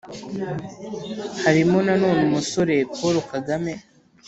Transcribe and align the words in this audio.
harimo 1.43 1.77
nanone 1.85 2.19
umusore 2.29 2.75
paul 2.95 3.15
kagame 3.31 3.73